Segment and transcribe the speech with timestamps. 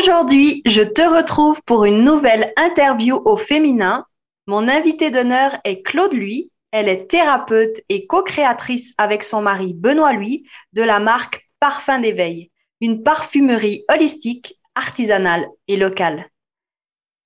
[0.00, 4.06] Aujourd'hui, je te retrouve pour une nouvelle interview au féminin.
[4.46, 6.50] Mon invité d'honneur est Claude Lui.
[6.70, 12.50] Elle est thérapeute et co-créatrice avec son mari Benoît Lui de la marque Parfum d'éveil,
[12.80, 16.24] une parfumerie holistique, artisanale et locale.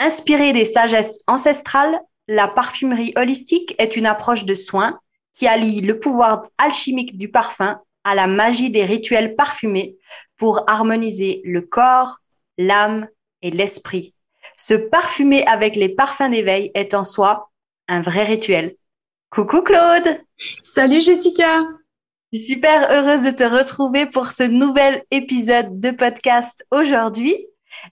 [0.00, 4.98] Inspirée des sagesses ancestrales, la parfumerie holistique est une approche de soins
[5.32, 9.96] qui allie le pouvoir alchimique du parfum à la magie des rituels parfumés
[10.36, 12.18] pour harmoniser le corps,
[12.58, 13.08] l'âme
[13.42, 14.14] et l'esprit.
[14.56, 17.50] Se parfumer avec les parfums d'éveil est en soi
[17.88, 18.74] un vrai rituel.
[19.30, 20.22] Coucou Claude
[20.62, 21.62] Salut Jessica
[22.32, 27.36] Je suis super heureuse de te retrouver pour ce nouvel épisode de podcast aujourd'hui.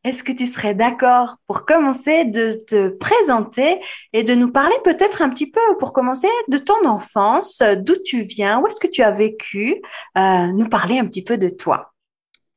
[0.04, 3.80] Est-ce que tu serais d'accord pour commencer de te présenter
[4.12, 8.22] et de nous parler peut-être un petit peu, pour commencer, de ton enfance, d'où tu
[8.22, 9.82] viens, où est-ce que tu as vécu,
[10.16, 11.91] euh, nous parler un petit peu de toi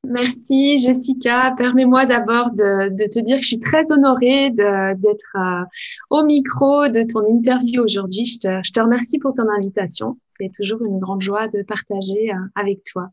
[0.10, 1.54] Merci Jessica.
[1.58, 5.64] Permets-moi d'abord de, te dire que je suis très honorée d'être euh,
[6.10, 8.26] au micro de ton interview aujourd'hui.
[8.26, 10.18] Je te, je te, remercie pour ton invitation.
[10.26, 13.10] C'est toujours une grande joie de partager euh, avec toi.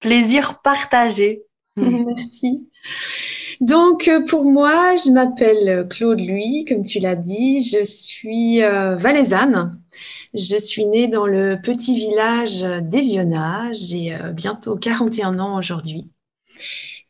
[0.00, 1.42] Plaisir partagé.
[1.76, 2.68] Merci.
[3.60, 9.80] Donc euh, pour moi, je m'appelle Claude Louis, comme tu l'as dit, je suis valaisanne.
[10.34, 16.10] Je suis née dans le petit village d'Eviona, j'ai bientôt 41 ans aujourd'hui.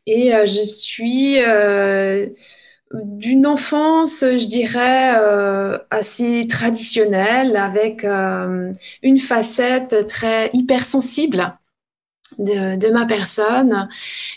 [0.07, 2.27] Et euh, je suis euh,
[2.93, 11.57] d'une enfance, je dirais, euh, assez traditionnelle, avec une facette très hypersensible
[12.39, 13.89] de, de, ma personne,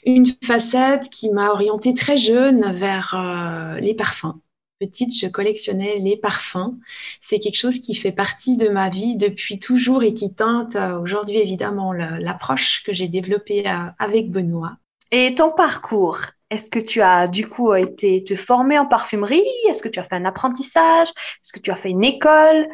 [0.04, 4.34] une facette qui m'a orientée très jeune vers les parfums.
[4.80, 6.78] Petite, je collectionnais les parfums.
[7.20, 11.38] C'est quelque chose qui fait partie de ma vie depuis toujours et qui teinte aujourd'hui
[11.38, 13.64] évidemment l'approche que j'ai développée
[13.98, 14.78] avec Benoît.
[15.10, 16.18] Et ton parcours,
[16.50, 19.42] est-ce que tu as du coup été te former en parfumerie?
[19.68, 21.08] Est-ce que tu as fait un apprentissage?
[21.08, 22.68] Est-ce que tu as fait une école?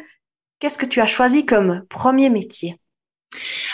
[0.59, 2.77] Qu'est-ce que tu as choisi comme premier métier?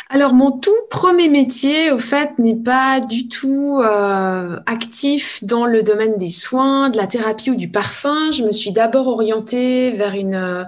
[0.10, 5.84] Alors mon tout premier métier, au fait, n'est pas du tout euh, actif dans le
[5.84, 8.32] domaine des soins, de la thérapie ou du parfum.
[8.32, 10.64] Je me suis d'abord orientée vers une, euh,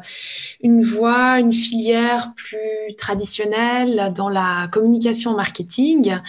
[0.62, 6.20] une voie, une filière plus traditionnelle dans la communication marketing.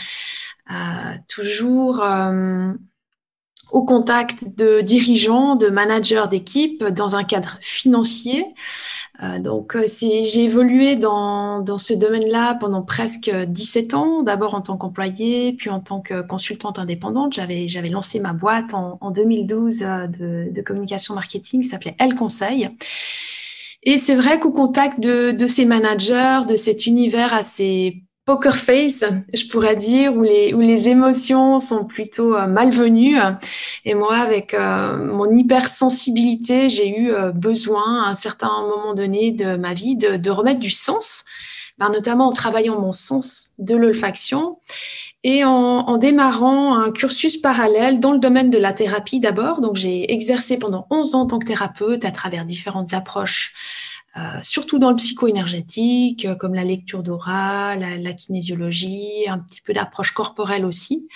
[0.70, 2.72] Euh, toujours euh,
[3.70, 8.46] au contact de dirigeants, de managers d'équipe dans un cadre financier.
[9.22, 14.76] Euh, donc, j'ai évolué dans, dans ce domaine-là pendant presque 17 ans, d'abord en tant
[14.76, 17.34] qu'employée, puis en tant que consultante indépendante.
[17.34, 22.14] J'avais, j'avais lancé ma boîte en, en 2012 de, de, communication marketing qui s'appelait Elle
[22.14, 22.70] Conseil.
[23.82, 29.04] Et c'est vrai qu'au contact de, de ces managers, de cet univers assez poker face,
[29.34, 33.18] je pourrais dire, où les, où les émotions sont plutôt euh, malvenues.
[33.84, 39.32] Et moi, avec euh, mon hypersensibilité, j'ai eu euh, besoin à un certain moment donné
[39.32, 41.24] de ma vie de, de remettre du sens,
[41.76, 44.58] ben, notamment en travaillant mon sens de l'olfaction
[45.22, 49.60] et en, en, démarrant un cursus parallèle dans le domaine de la thérapie d'abord.
[49.60, 53.54] Donc, j'ai exercé pendant 11 ans en tant que thérapeute à travers différentes approches
[54.16, 59.72] euh, surtout dans le psycho-énergétique, euh, comme la lecture d'aura, la, kinésiologie, un petit peu
[59.72, 61.08] d'approche corporelle aussi.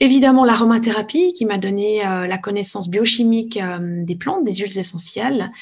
[0.00, 5.52] Évidemment, l'aromathérapie qui m'a donné euh, la connaissance biochimique des plantes, des huiles essentielles.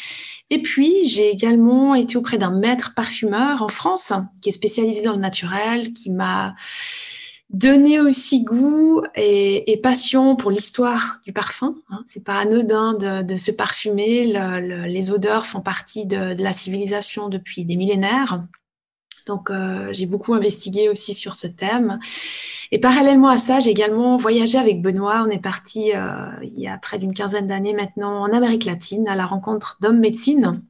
[0.51, 5.13] Et puis, j'ai également été auprès d'un maître parfumeur en France qui est spécialisé dans
[5.15, 6.55] le naturel, qui m'a
[7.51, 11.77] donner aussi goût et, passion pour l'histoire du parfum.
[11.91, 12.03] Hein.
[12.05, 14.33] C'est pas anodin de, se parfumer.
[14.33, 18.43] Le, les odeurs font partie de, de, la civilisation depuis des millénaires.
[19.29, 22.01] Donc, euh, j'ai beaucoup investigué aussi sur ce thème.
[22.73, 25.25] Et parallèlement à ça, j'ai également voyagé avec Benoît.
[25.27, 29.07] On est parti euh, il y a près d'une quinzaine d'années maintenant en Amérique latine
[29.07, 30.63] à la rencontre d'hommes médecine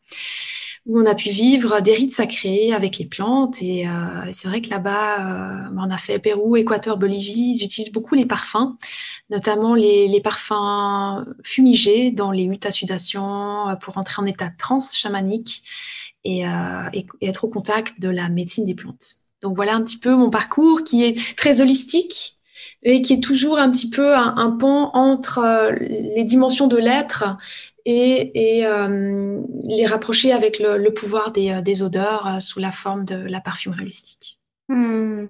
[0.89, 3.61] où on a pu vivre des rites sacrés avec les plantes.
[3.61, 3.93] Et euh,
[4.33, 8.25] c'est vrai que là-bas, euh, on a fait Pérou, Équateur, Bolivie, ils utilisent beaucoup les
[8.25, 8.77] parfums,
[9.29, 14.57] notamment les, parfums fumigés dans les huttes à sudation euh, pour entrer en état de
[14.57, 15.63] transe chamanique
[16.25, 16.45] et,
[17.23, 19.15] être au contact de la médecine des plantes.
[19.41, 22.39] Donc voilà un petit peu mon parcours qui est très holistique
[22.83, 27.37] et qui est toujours un petit peu un, un entre les dimensions de l'être
[27.91, 28.67] et,
[29.65, 34.39] les rapprocher avec le, pouvoir des, odeurs sous la forme de la parfumerie holistique.
[34.69, 35.27] Hmm.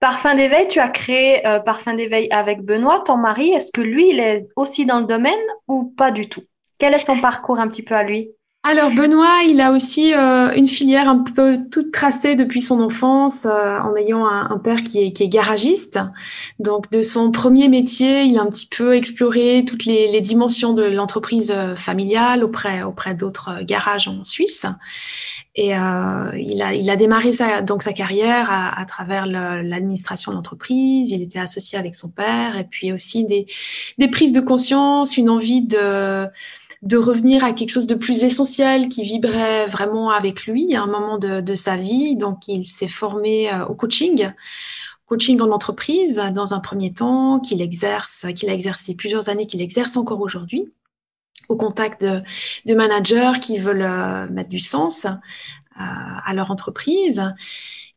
[0.00, 3.50] Parfum d'éveil, tu as créé Parfum d'éveil avec Benoît, ton mari.
[3.50, 5.34] Est-ce que lui, il est aussi dans le domaine
[5.66, 6.44] ou pas du tout?
[6.78, 8.30] Quel est son parcours un petit peu à lui?
[8.64, 13.46] Alors Benoît, il a aussi euh, une filière un peu toute tracée depuis son enfance,
[13.46, 16.00] euh, en ayant un, père qui est, garagiste.
[16.58, 20.82] Donc de son premier métier, il a un petit peu exploré toutes les, dimensions de
[20.82, 24.66] l'entreprise euh, familiale auprès, auprès d'autres garages en Suisse.
[25.54, 30.32] Et euh, il, a, il a démarré sa, donc sa carrière à, à travers l'administration
[30.32, 31.12] de l'entreprise.
[31.12, 33.46] Il était associé avec son père, et puis aussi des,
[33.98, 36.26] des prises de conscience, une envie de
[36.82, 40.86] de revenir à quelque chose de plus essentiel qui vibrait vraiment avec lui à un
[40.86, 42.16] moment de, sa vie.
[42.16, 44.30] Donc, il s'est formé euh, au coaching,
[45.06, 49.60] coaching en entreprise dans un premier temps, qu'il exerce, qu'il a exercé plusieurs années, qu'il
[49.60, 50.72] exerce encore aujourd'hui
[51.48, 55.10] au contact de, managers qui veulent euh, mettre du sens euh,
[55.78, 57.34] à leur entreprise.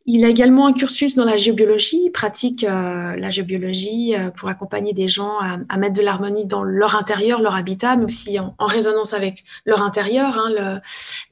[0.05, 4.49] Il a également un cursus dans la géobiologie, il pratique euh, la géobiologie euh, pour
[4.49, 8.55] accompagner des gens à, mettre de l'harmonie dans leur intérieur, leur habitat, mais aussi en,
[8.59, 10.37] résonance avec leur intérieur.
[10.37, 10.81] Hein,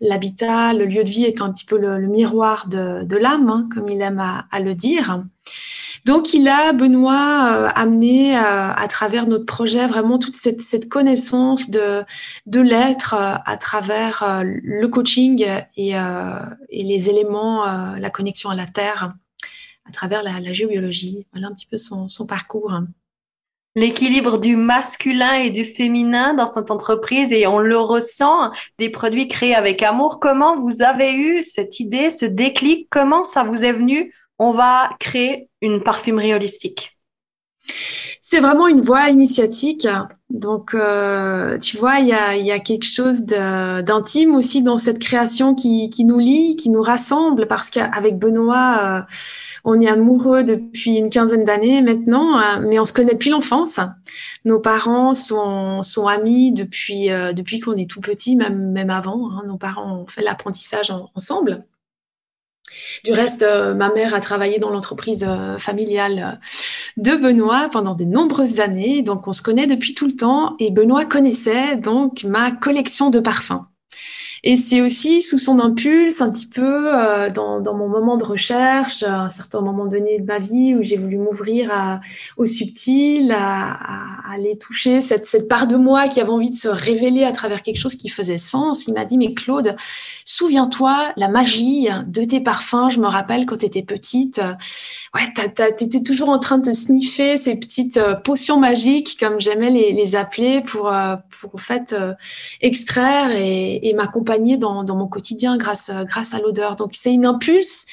[0.01, 3.89] l'habitat, le, lieu de vie étant un petit peu le, miroir de, l'âme, hein, comme
[3.89, 5.24] il aime à le dire.
[6.06, 11.69] Donc, il a, Benoît, euh, amené euh, à travers notre projet vraiment toute cette, connaissance
[11.69, 12.04] de,
[12.46, 15.46] de l'être euh, à travers le coaching
[15.78, 15.94] et,
[16.72, 17.66] les éléments,
[17.96, 19.12] la connexion à la terre,
[19.88, 21.28] à travers la, géobiologie.
[21.34, 22.74] Voilà un petit peu son, son parcours.
[23.75, 29.28] L'équilibre du masculin et du féminin dans cette entreprise et on le ressent, des produits
[29.28, 30.19] créés avec amour.
[30.19, 32.88] Comment vous avez eu cette idée, ce déclic?
[32.90, 36.98] Comment ça vous est venu on va créer une parfumerie holistique
[38.22, 39.88] C'est vraiment une voie initiatique.
[40.30, 46.06] Donc, euh, tu vois, il y a, quelque chose d'intime aussi dans cette création qui,
[46.06, 49.14] nous lie, qui nous rassemble, parce qu'avec Benoît, euh,
[49.66, 53.80] on est amoureux depuis une quinzaine d'années maintenant, euh, mais on se connaît depuis l'enfance.
[54.46, 59.32] Nos parents sont, amis depuis, depuis qu'on est tout petit, même, avant.
[59.32, 59.44] Hein.
[59.48, 61.60] Nos parents ont fait l'apprentissage ensemble.
[63.04, 66.40] Du reste, euh, ma mère a travaillé dans l'entreprise euh, familiale
[66.98, 70.56] euh, de Benoît pendant de nombreuses années, donc on se connaît depuis tout le temps
[70.60, 73.66] et Benoît connaissait donc ma collection de parfums.
[74.44, 78.24] Et c'est aussi sous son impulse, un petit peu euh, dans, dans, mon moment de
[78.24, 82.00] recherche, à un certain moment donné de ma vie où j'ai voulu m'ouvrir
[82.38, 86.56] au subtil, à, à, aller toucher cette, cette, part de moi qui avait envie de
[86.56, 88.88] se révéler à travers quelque chose qui faisait sens.
[88.88, 89.76] Il m'a dit, mais Claude,
[90.24, 92.90] souviens-toi la magie de tes parfums.
[92.92, 94.42] Je me rappelle quand tu étais petite,
[95.16, 99.70] ouais, tu étais toujours en train de sniffer ces petites euh, potions magiques, comme j'aimais
[99.70, 101.96] les, les, appeler, pour, euh, pour en fait
[102.62, 106.76] extraire et, et m'accompagner dans, mon quotidien grâce, grâce à l'odeur.
[106.76, 107.86] Donc c'est une impulse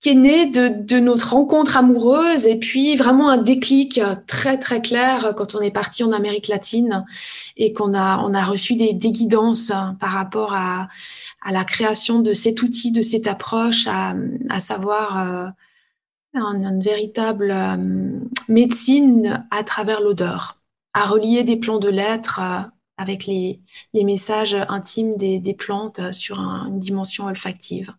[0.00, 5.34] qui est née de, notre rencontre amoureuse et puis vraiment un déclic très très clair
[5.36, 7.04] quand on est parti en Amérique latine
[7.56, 10.88] et qu'on a, on a reçu des, guidances par rapport à,
[11.48, 14.14] la création de cet outil, de cette approche, à,
[14.58, 15.48] savoir euh,
[16.34, 17.76] une, véritable euh,
[18.48, 20.58] médecine à travers l'odeur,
[20.92, 22.60] à relier des plans de lettres euh,
[22.96, 23.60] avec les,
[23.94, 27.92] messages intimes des, plantes sur une dimension olfactive.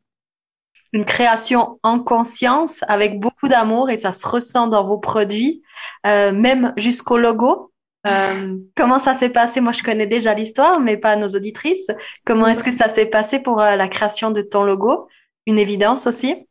[0.93, 5.61] Une création en conscience avec beaucoup d'amour et ça se ressent dans vos produits,
[6.05, 7.71] euh, même jusqu'au logo.
[8.07, 9.59] Euh, comment ça s'est passé?
[9.59, 11.87] Moi, je connais déjà l'histoire, mais pas nos auditrices.
[12.25, 15.07] Comment est-ce que ça s'est passé pour euh, la création de ton logo?
[15.45, 16.47] Une évidence aussi?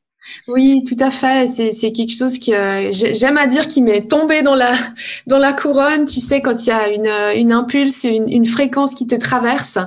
[0.49, 1.49] Oui, tout à fait.
[1.73, 6.07] C'est quelque chose que euh, j'aime à dire qui m'est tombé dans la couronne.
[6.07, 9.79] Tu sais, quand il y a une, une impulse, une, fréquence qui te traverse,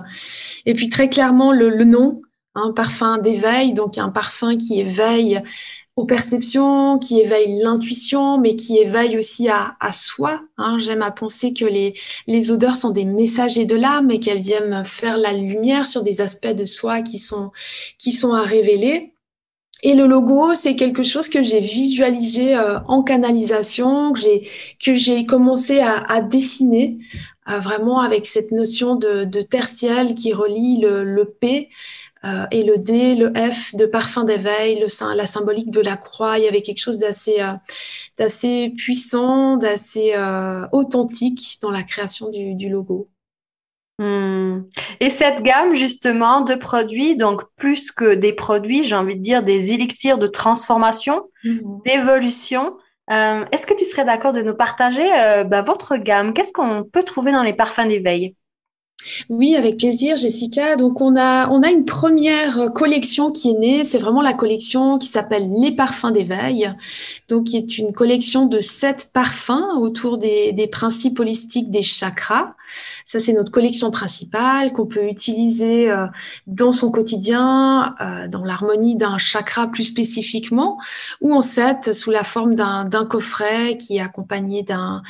[0.65, 2.21] et puis très clairement le, le nom,
[2.55, 5.41] un parfum d'éveil, donc un parfum qui éveille
[5.99, 10.41] aux perceptions, qui éveille l'intuition, mais qui éveille aussi à, soi.
[10.57, 10.77] Hein.
[10.79, 15.17] J'aime à penser que les, odeurs sont des messagers de l'âme et qu'elles viennent faire
[15.17, 17.51] la lumière sur des aspects de soi qui sont
[18.33, 19.13] à révéler.
[19.81, 25.79] Et le logo, c'est quelque chose que j'ai visualisé euh, en canalisation, que j'ai commencé
[25.79, 26.97] à, dessiner
[27.49, 29.41] euh, vraiment avec cette notion de, de
[30.13, 31.69] qui relie le, P
[32.25, 34.83] euh, et le D, le F de parfum d'éveil,
[35.15, 36.37] la symbolique de la croix.
[36.37, 37.37] Il y avait quelque chose d'assez
[38.17, 40.13] d'assez puissant, d'assez
[40.73, 43.07] authentique dans la création du logo.
[43.99, 44.61] Hmm.
[45.01, 49.43] Et cette gamme justement de produits, donc plus que des produits, j'ai envie de dire
[49.43, 51.81] des élixirs de transformation, hmm.
[51.85, 52.77] d'évolution.
[53.11, 56.33] Euh, est-ce que tu serais d'accord de nous partager euh, bah, votre gamme?
[56.33, 58.35] Qu'est-ce qu'on peut trouver dans les parfums d'éveil?
[59.29, 60.75] Oui, avec plaisir, Jessica.
[60.75, 63.85] Donc, on a, on a une première collection qui est née.
[63.85, 66.73] C'est vraiment la collection qui s'appelle Les parfums d'éveil.
[67.29, 72.55] Donc, qui est une collection de sept parfums autour des, principes holistiques des chakras.
[73.05, 76.05] Ça, c'est notre collection principale qu'on peut utiliser euh,
[76.45, 80.77] dans son quotidien, euh, dans l'harmonie d'un chakra plus spécifiquement,
[81.19, 85.01] ou en set sous la forme d'un coffret qui est accompagné d'un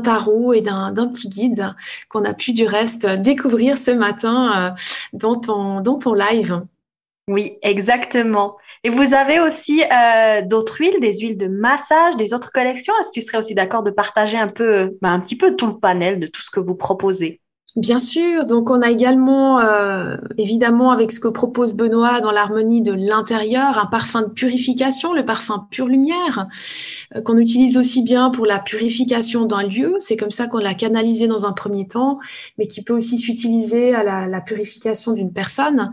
[0.00, 1.74] tarot et d'un petit guide
[2.08, 4.80] qu'on a pu du reste découvrir ce matin euh,
[5.12, 6.62] dans, ton, dans ton live.
[7.28, 8.56] Oui, exactement.
[8.82, 12.92] Et vous avez aussi euh, d'autres huiles, des huiles de massage, des autres collections?
[13.00, 15.66] Est-ce que tu serais aussi d'accord de partager un peu, ben, un petit peu tout
[15.66, 17.40] le panel de tout ce que vous proposez?
[17.76, 22.82] Bien sûr, donc on a également, euh, évidemment, avec ce que propose Benoît dans l'harmonie
[22.82, 26.46] de l'intérieur, un parfum de purification, le parfum Pure Lumière,
[27.16, 30.74] euh, qu'on utilise aussi bien pour la purification d'un lieu, c'est comme ça qu'on l'a
[30.74, 32.20] canalisé dans un premier temps,
[32.58, 35.90] mais qui peut aussi s'utiliser à la, la purification d'une personne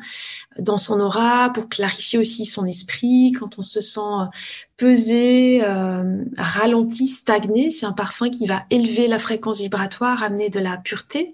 [0.60, 4.30] dans son aura pour clarifier aussi son esprit quand on se sent
[4.78, 7.70] pesé, euh, ralenti, stagné.
[7.70, 11.34] C'est un parfum qui va élever la fréquence vibratoire, amener de la pureté,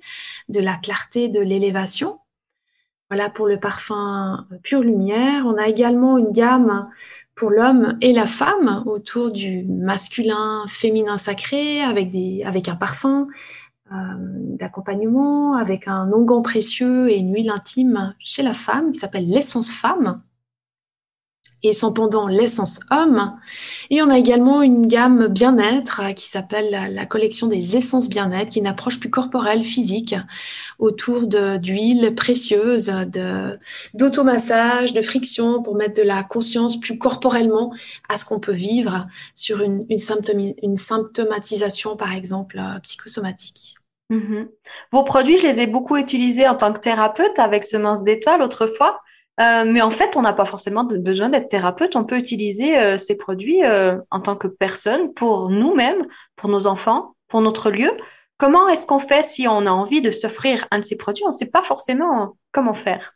[0.50, 2.20] de la clarté, de l'élévation.
[3.10, 5.46] Voilà pour le parfum pure lumière.
[5.46, 6.90] On a également une gamme
[7.36, 13.28] pour l'homme et la femme autour du masculin, féminin sacré avec des, avec un parfum,
[13.28, 19.27] euh, d'accompagnement avec un onguent précieux et une huile intime chez la femme qui s'appelle
[19.27, 20.22] l'essence femme
[21.64, 23.38] et son pendant l'essence homme.
[23.90, 28.60] Et on a également une gamme bien-être qui s'appelle la, collection des essences bien-être, qui
[28.60, 30.16] est une approche plus corporelle, physique,
[30.80, 32.92] autour d'huiles précieuses,
[33.94, 37.74] d'automassage, de, de friction, pour mettre de la conscience plus corporellement
[38.10, 43.78] à ce qu'on peut vivre sur une symptomatisation, par exemple, euh, psychosomatique.
[44.10, 44.50] Mhm.
[44.92, 49.02] Vos produits, je les ai beaucoup utilisés en tant que thérapeute avec Semence d'étoiles autrefois.
[49.39, 51.96] Euh, mais en fait, on n'a pas forcément besoin d'être thérapeute.
[51.96, 56.65] On peut utiliser euh, ces produits euh, en tant que personne pour nous-mêmes, pour nos
[56.65, 57.91] enfants, pour notre lieu.
[58.38, 61.24] Comment est-ce qu'on fait si on a envie de s'offrir un de ces produits?
[61.25, 63.13] On ne sait pas forcément comment faire.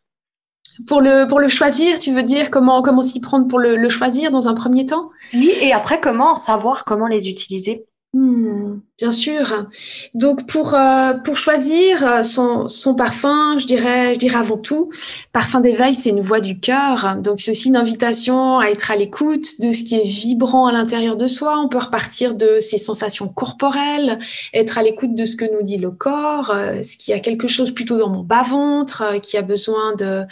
[0.87, 3.89] Pour le, pour le choisir, tu veux dire comment, comment s'y prendre pour le, le
[3.89, 5.09] choisir dans un premier temps?
[5.33, 7.85] Oui, et après, comment savoir comment les utiliser?
[8.13, 9.65] Hmm, bien sûr.
[10.13, 14.91] Donc pour euh, pour choisir euh, son, son parfum, je dirais je dirais avant tout,
[15.33, 17.15] parfum d'éveil, c'est une voix du cœur.
[17.17, 20.71] Donc c'est aussi une invitation à être à l'écoute de ce qui est vibrant à
[20.71, 21.59] l'intérieur de soi.
[21.59, 24.19] On peut repartir de ses sensations corporelles,
[24.53, 27.47] être à l'écoute de ce que nous dit le corps, euh, ce qui a quelque
[27.47, 30.23] chose plutôt dans mon bas ventre, qui a besoin de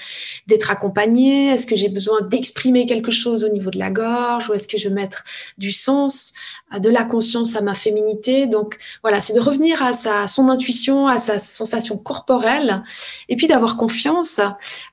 [0.45, 1.47] d'être accompagné?
[1.47, 4.47] Est-ce que j'ai besoin d'exprimer quelque chose au niveau de la gorge?
[4.49, 5.23] Ou est-ce que je veux mettre
[5.57, 6.33] du sens,
[6.77, 8.45] de la conscience à ma féminité?
[8.49, 12.83] Donc voilà, c'est de revenir à sa, son intuition, à sa sensation corporelle,
[13.29, 14.41] et puis d'avoir confiance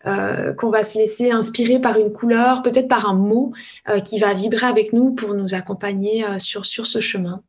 [0.06, 3.52] euh, qu'on va se laisser inspirer par une couleur, peut-être par un mot
[3.88, 7.42] euh, qui va vibrer avec nous pour nous accompagner euh, sur, sur ce chemin.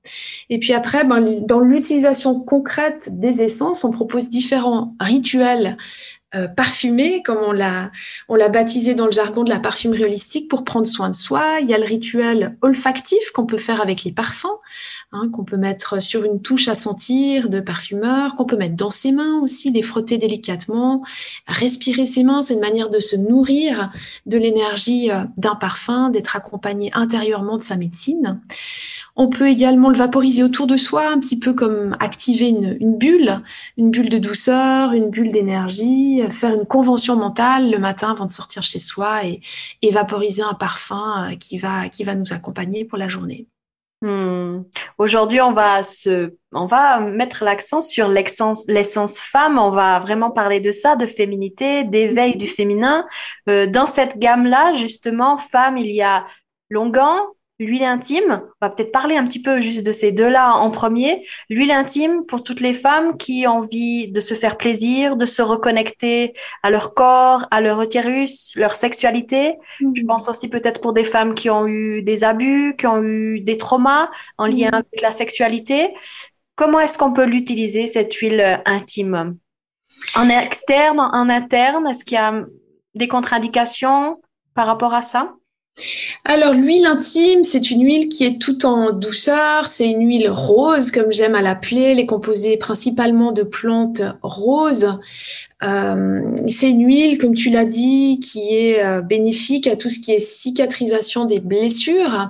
[0.50, 5.78] Et puis après, ben, dans l'utilisation concrète des essences, on propose différents rituels
[6.36, 7.90] euh, parfumé, comme on l'a,
[8.28, 11.60] on l'a baptisé dans le jargon de la parfumerie holistique, pour prendre soin de soi.
[11.62, 14.60] Il y a le rituel olfactif qu'on peut faire avec les parfums,
[15.12, 18.92] hein, qu'on peut mettre sur une touche à sentir de parfumeur, qu'on peut mettre dans
[18.92, 21.04] ses mains aussi, les frotter délicatement,
[21.48, 23.92] respirer ses mains, c'est une manière de se nourrir
[24.26, 28.40] de l'énergie euh, d'un parfum, d'être accompagné intérieurement de sa médecine.
[29.20, 33.42] On peut également le vaporiser autour de soi, un petit peu comme activer une, bulle,
[33.76, 38.32] une bulle de douceur, une bulle d'énergie, faire une convention mentale le matin avant de
[38.32, 39.42] sortir chez soi et,
[39.92, 43.48] vaporiser un parfum euh, qui va, qui va nous accompagner pour la journée.
[44.02, 44.62] Hmm.
[45.00, 49.58] Aujourd'hui, on va se, on va mettre l'accent sur l'essence femme.
[49.58, 53.08] On va vraiment parler de ça, de féminité, d'éveil du féminin.
[53.50, 56.28] Euh, dans cette gamme-là, justement, femme, il y a
[56.70, 57.26] Longan,
[57.60, 61.26] L'huile intime, on va peut-être parler un petit peu juste de ces deux-là en premier.
[61.50, 65.42] L'huile intime pour toutes les femmes qui ont envie de se faire plaisir, de se
[65.42, 69.56] reconnecter à leur corps, à leur utérus, leur sexualité.
[69.80, 70.06] Je mhm.
[70.06, 73.58] pense aussi peut-être pour des femmes qui ont eu des abus, qui ont eu des
[73.58, 74.76] traumas en lien mhm.
[74.76, 75.96] avec la sexualité.
[76.56, 79.36] Comment est-ce qu'on peut l'utiliser, cette huile intime?
[80.16, 82.46] En externe, en interne, est-ce qu'il y a
[82.94, 84.22] des contre-indications
[84.54, 85.34] par rapport à ça?
[86.26, 90.92] Alors l'huile intime, c'est une huile qui est tout en douceur, c'est une huile rose
[90.92, 94.98] comme j'aime à l'appeler, elle est composée principalement de plantes roses.
[95.64, 100.00] Euh, c'est une huile, comme tu l'as dit, qui est euh, bénéfique à tout ce
[100.00, 102.30] qui est cicatrisation des blessures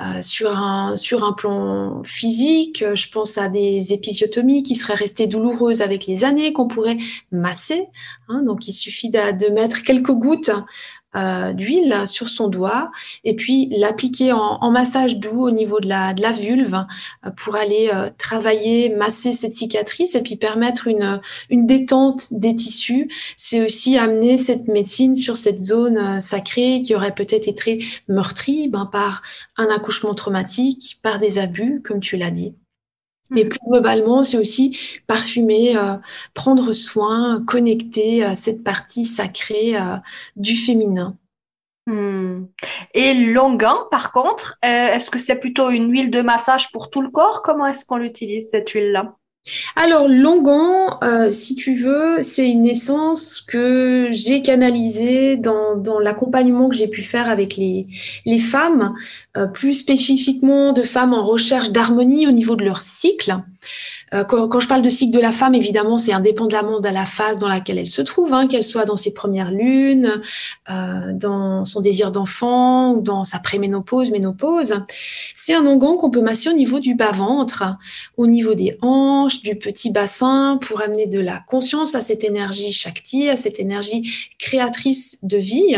[0.00, 2.84] euh, sur, un, sur un plan physique.
[2.94, 6.98] Je pense à des épisiotomies qui seraient restées douloureuses avec les années, qu'on pourrait
[7.30, 7.86] masser.
[8.28, 8.42] Hein.
[8.42, 10.50] donc il suffit de, de mettre quelques gouttes
[11.16, 12.90] euh, d'huile sur son doigt
[13.22, 16.74] et puis l'appliquer en, massage doux au niveau de la, de la vulve
[17.24, 22.56] euh, pour aller euh, travailler, masser cette cicatrice et puis permettre une, une détente des
[22.56, 23.08] tissus.
[23.36, 28.86] C'est aussi amener cette médecine sur cette zone sacrée qui aurait peut-être été meurtrie ben,
[28.86, 29.22] par
[29.56, 32.54] un accouchement traumatique, par des abus, comme tu l'as dit.
[33.30, 33.48] Mais mm.
[33.48, 35.96] plus globalement, c'est aussi parfumer, euh,
[36.34, 39.96] prendre soin, connecter à cette partie sacrée euh,
[40.36, 41.16] du féminin.
[41.86, 42.44] Mm.
[42.94, 47.02] Et l'onguent, par contre, euh, est-ce que c'est plutôt une huile de massage pour tout
[47.02, 47.42] le corps?
[47.42, 49.16] Comment est-ce qu'on l'utilise, cette huile-là?
[49.76, 56.76] Alors, l'onguent, euh, si tu veux, c'est une essence que j'ai canalisée dans, l'accompagnement que
[56.76, 57.86] j'ai pu faire avec les,
[58.24, 58.94] les femmes,
[59.36, 63.36] euh, plus spécifiquement de femmes en recherche d'harmonie au niveau de leur cycle.
[64.14, 67.38] Euh, quand, je parle de cycle de la femme, évidemment, c'est indépendamment de la phase
[67.38, 70.22] dans laquelle elle se trouve, hein, qu'elle soit dans ses premières lunes,
[70.70, 74.82] euh, dans son désir d'enfant ou dans sa préménopause, ménopause.
[75.34, 77.64] C'est un onguent qu'on peut masser au niveau du bas-ventre,
[78.16, 82.72] au niveau des hanches, du petit bassin, pour amener de la conscience à cette énergie
[82.72, 85.76] Shakti, à cette énergie créatrice de vie.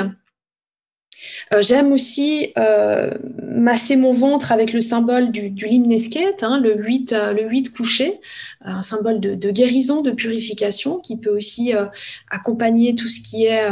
[1.53, 3.11] Euh, j'aime aussi euh,
[3.43, 8.21] masser mon ventre avec le symbole du, du hein, le 8, euh, le 8 couché,
[8.63, 11.73] un symbole de, de, guérison, de purification, qui peut aussi
[12.31, 13.65] accompagner tout ce qui est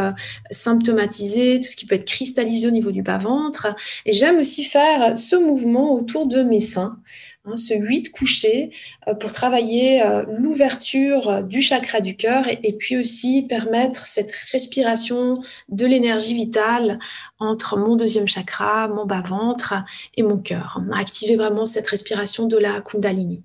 [0.51, 3.75] symptomatisé, tout ce qui peut être cristallisé au niveau du bas-ventre.
[4.07, 6.99] Et j'aime aussi faire ce mouvement autour de mes seins.
[7.47, 8.71] Hein, ce 8 couché
[9.07, 15.43] euh, pour travailler euh, l'ouverture du chakra du cœur et, puis aussi permettre cette respiration
[15.69, 16.99] de l'énergie vitale
[17.39, 19.75] entre mon deuxième chakra, mon bas-ventre
[20.17, 20.81] et mon cœur.
[20.97, 23.43] Activer vraiment cette respiration de la Kundalini.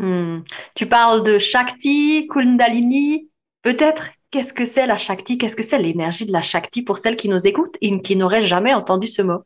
[0.00, 0.40] Hmm.
[0.74, 3.28] Tu parles de Shakti, Kundalini.
[3.62, 5.38] Peut-être qu'est-ce que c'est la Shakti?
[5.38, 8.42] Qu'est-ce que c'est l'énergie de la Shakti pour celles qui nous écoutent et qui n'auraient
[8.42, 9.44] jamais entendu ce mot?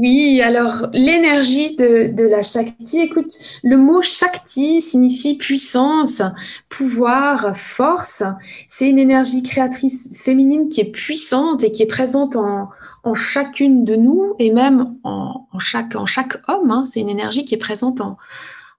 [0.00, 6.22] Oui, alors l'énergie de, de, la Shakti, écoute, le mot Shakti signifie puissance,
[6.68, 8.22] pouvoir, force.
[8.68, 12.68] C'est une énergie créatrice féminine qui est puissante et qui est présente en,
[13.02, 16.70] en chacune de nous et même en, en chaque, en chaque homme.
[16.70, 16.84] Hein.
[16.84, 18.18] C'est une énergie qui est présente en,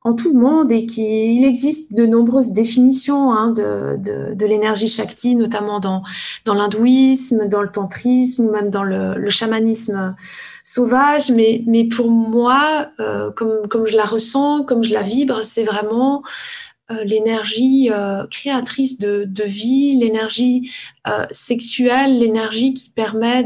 [0.04, 4.88] en tout le monde et qu'il existe de nombreuses définitions hein, de, de, de l'énergie
[4.88, 6.04] Shakti, notamment dans,
[6.46, 10.16] dans l'hindouisme, dans le tantrisme ou même dans le, le chamanisme
[10.70, 15.64] sauvage, mais, mais pour moi, euh, comme, je la ressens, comme je la vibre, c'est
[15.64, 16.22] vraiment
[16.92, 20.72] euh, l'énergie euh, créatrice de, vie, l'énergie
[21.32, 23.46] sexuelle, l'énergie qui permet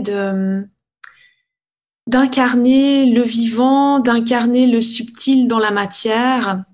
[2.08, 6.66] d'incarner le vivant, d'incarner le subtil dans la matière.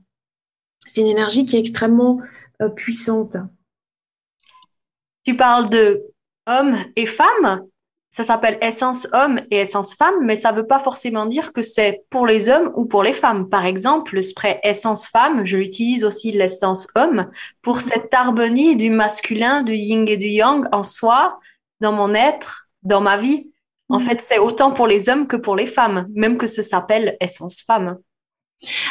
[0.88, 2.22] C'est une énergie qui est extrêmement
[2.76, 3.38] puissante.
[5.24, 6.04] Tu parles de
[6.48, 7.68] hommes et femmes?
[8.10, 11.62] Ça s'appelle essence homme et essence femme, mais ça ne veut pas forcément dire que
[11.62, 13.50] c'est pour les hommes ou pour les femmes.
[13.50, 17.30] Par exemple, le spray essence femme, je l'utilise aussi l'essence homme
[17.62, 21.40] pour cette harmonie du masculin, du yin et du yang en soi,
[21.82, 23.52] dans mon être, dans ma vie.
[23.90, 24.04] En mm.
[24.04, 27.62] fait, c'est autant pour les hommes que pour les femmes, même que ce s'appelle essence
[27.62, 28.00] femme.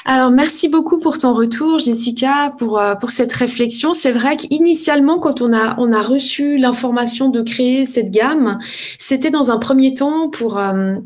[0.04, 3.92] Alors, merci beaucoup pour ton retour, Jessica, pour, euh, pour cette réflexion.
[3.92, 8.58] C'est vrai qu'initialement, quand on a, on a reçu l'information de créer cette gamme,
[8.98, 10.58] c'était dans un premier temps pour...
[10.58, 10.96] Euh,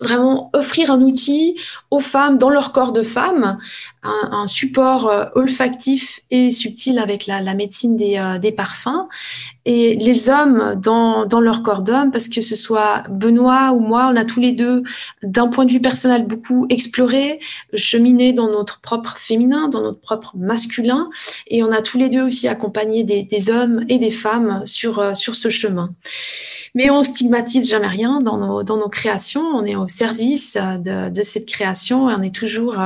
[0.00, 1.56] vraiment offrir un outil
[1.90, 3.58] aux femmes dans leur corps de femme,
[4.02, 9.08] un, support euh, olfactif et subtil avec la, médecine des, euh, des, parfums,
[9.66, 14.16] et les hommes dans, leur corps d'homme, parce que ce soit Benoît ou moi, on
[14.16, 14.82] a tous les deux,
[15.22, 17.40] d'un point de vue personnel, beaucoup exploré,
[17.74, 21.10] cheminé dans notre propre féminin, dans notre propre masculin,
[21.48, 25.14] et on a tous les deux aussi accompagné des, hommes et des femmes sur, euh,
[25.14, 25.90] sur ce chemin.
[26.74, 32.08] Mais on stigmatise jamais rien dans nos, créations, on est au service de, cette création
[32.08, 32.76] et on est toujours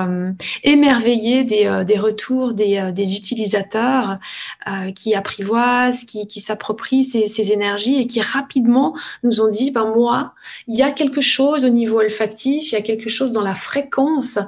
[0.62, 4.18] émerveillé émerveillée des, des retours des, des utilisateurs
[4.94, 9.92] qui apprivoisent, qui, qui s'approprient ces, ces, énergies et qui rapidement nous ont dit, ben
[9.94, 10.34] moi,
[10.66, 13.54] il y a quelque chose au niveau olfactif, il y a quelque chose dans la
[13.54, 14.38] fréquence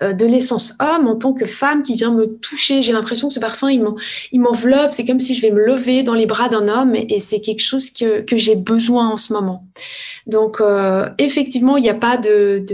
[0.00, 2.82] de l'essence homme en tant que femme qui vient me toucher.
[2.82, 6.14] J'ai l'impression que ce parfum, il m'enveloppe, c'est comme si je vais me lever dans
[6.14, 9.64] les bras d'un homme et, c'est quelque chose que, que j'ai besoin en ce moment.
[10.26, 12.64] Donc, euh, effectivement, il n'y a pas de,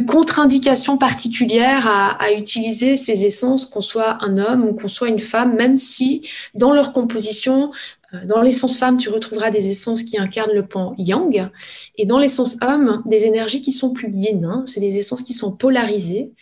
[0.00, 5.20] contre-indication particulière à, à, utiliser ces essences, qu'on soit un homme ou qu'on soit une
[5.20, 7.70] femme, même si dans leur composition,
[8.14, 11.50] euh, dans l'essence femme, tu retrouveras des essences qui incarnent le pan yang,
[11.96, 14.62] et dans l'essence homme, des énergies qui sont plus yin.
[14.66, 16.32] C'est des essences qui sont polarisées,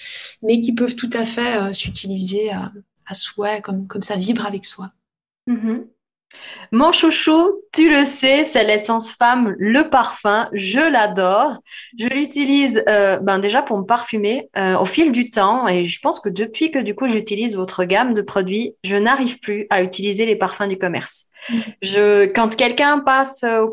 [0.42, 2.72] mais qui peuvent tout à fait euh, s'utiliser à,
[3.06, 4.92] à, souhait, comme, comme ça vibre avec soi.
[5.48, 5.84] Mm-hmm.
[6.70, 10.44] Mon chouchou, tu le sais, c'est l'essence femme, le parfum.
[10.52, 11.58] Je l'adore.
[11.98, 16.00] Je l'utilise euh, ben déjà pour me parfumer euh, au fil du temps et je
[16.00, 19.82] pense que depuis que du coup j'utilise votre gamme de produits, je n'arrive plus à
[19.82, 21.26] utiliser les parfums du commerce.
[21.50, 21.54] Mm.
[21.82, 23.66] Je, quand quelqu'un passe euh,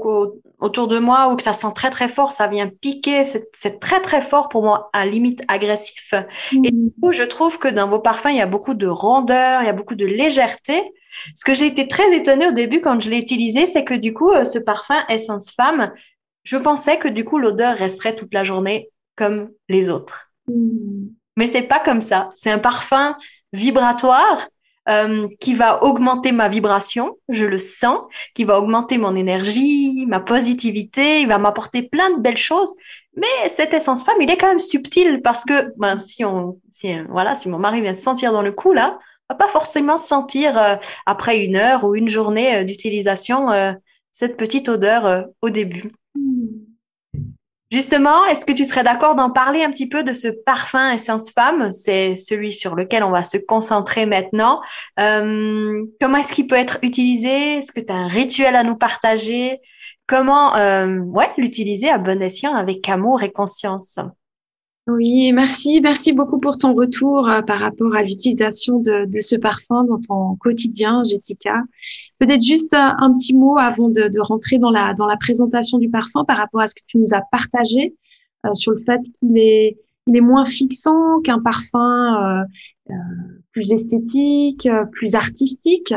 [0.60, 4.02] autour de moi ou que ça sent très très fort, ça vient piquer, c'est très
[4.02, 6.14] très fort pour moi, à limite agressif.
[6.52, 9.62] Et du coup, je trouve que dans vos parfums, il y a beaucoup de rondeur,
[9.62, 10.82] il y a beaucoup de légèreté.
[11.36, 14.14] Ce que j'ai été très étonnée au début quand je l'ai utilisé, c'est que du
[14.14, 15.92] coup, euh, ce parfum Essence Femme,
[16.44, 20.32] je pensais que du coup, l'odeur resterait toute la journée comme les autres.
[20.48, 21.08] Mm.
[21.38, 22.30] Mais c'est pas comme ça.
[22.36, 23.16] C'est un parfum
[23.54, 24.48] vibratoire
[24.90, 28.00] euh, qui va augmenter ma vibration, je le sens,
[28.34, 32.74] qui va augmenter mon énergie, ma positivité, il va m'apporter plein de belles choses.
[33.16, 36.94] Mais cette essence femme, il est quand même subtil parce que ben, si on, si,
[37.10, 38.98] voilà, si mon mari vient de sentir dans le cou là,
[39.30, 43.72] va pas forcément sentir euh, après une heure ou une journée euh, d'utilisation euh,
[44.12, 45.84] cette petite odeur au début.
[47.72, 51.30] Justement, est-ce que tu serais d'accord d'en parler un petit peu de ce parfum Essence
[51.30, 51.72] Femme?
[51.72, 54.62] C'est celui sur lequel on va se concentrer maintenant.
[54.98, 57.60] comment est-ce qu'il peut être utilisé?
[57.60, 59.60] Est-ce que tu as un rituel à nous partager?
[60.08, 64.00] Comment ouais, l'utiliser à bon escient avec amour et conscience?
[64.92, 65.82] Oui, merci.
[65.82, 70.00] Merci beaucoup pour ton retour euh, par rapport à l'utilisation de, de, ce parfum dans
[70.00, 71.64] ton quotidien, Jessica.
[72.20, 75.78] Peut-être juste euh, un, petit mot avant de, de, rentrer dans la, dans la présentation
[75.78, 77.96] du parfum par rapport à ce que tu nous as partagé
[78.46, 82.46] euh, sur le fait qu'il est, il est moins fixant qu'un parfum
[82.90, 82.94] euh,
[83.52, 85.94] plus esthétique, plus artistique.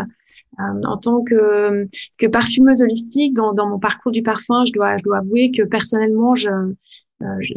[0.58, 5.02] en tant que, que parfumeuse holistique, dans, dans mon parcours du parfum, je dois, je
[5.02, 6.74] dois avouer que personnellement, je, euh,